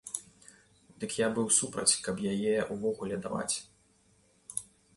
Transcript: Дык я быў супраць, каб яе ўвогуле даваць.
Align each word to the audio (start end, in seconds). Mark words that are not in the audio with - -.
Дык 1.01 1.11
я 1.17 1.27
быў 1.35 1.47
супраць, 1.59 1.99
каб 2.07 2.23
яе 2.31 2.55
ўвогуле 2.73 3.15
даваць. 3.27 3.55